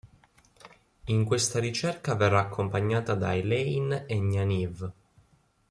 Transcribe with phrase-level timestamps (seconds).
[1.09, 4.91] In questa ricerca verrà accompagnata da Elayne e Nynaeve.